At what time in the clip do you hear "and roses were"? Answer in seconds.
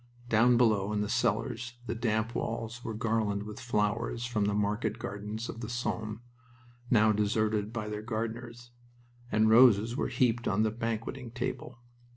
9.31-10.07